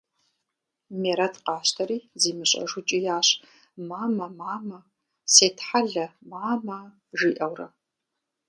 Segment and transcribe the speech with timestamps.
[1.01, 3.27] Мерэт къащтэри зимыщӀэжу кӀиящ:–
[3.89, 4.79] Мамэ, мамэ!
[5.33, 6.79] Сетхьэлэ, мамэ!–
[7.17, 7.67] жиӀэурэ.